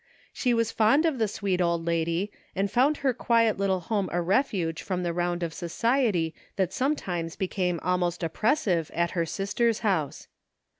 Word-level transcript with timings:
She 0.33 0.55
was 0.55 0.71
fond 0.71 1.05
of 1.05 1.19
the 1.19 1.27
sweet 1.27 1.61
old 1.61 1.85
lady, 1.85 2.31
and 2.55 2.69
foimd 2.71 2.97
her 2.97 3.13
quiet 3.13 3.59
little 3.59 3.81
home 3.81 4.09
a 4.11 4.19
refuge 4.19 4.81
from 4.81 5.03
the 5.03 5.13
round 5.13 5.43
of 5.43 5.53
society 5.53 6.33
that 6.55 6.73
some 6.73 6.95
times 6.95 7.35
became 7.35 7.79
almost 7.83 8.23
oppressive 8.23 8.89
at 8.95 9.11
her 9.11 9.27
sister's 9.27 9.81
house. 9.81 10.27